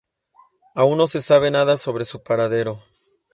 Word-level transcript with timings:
Aún 0.73 0.97
no 0.97 1.05
se 1.05 1.21
sabe 1.21 1.51
nada 1.51 1.77
sobre 1.77 2.05
su 2.05 2.23
paradero. 2.23 2.81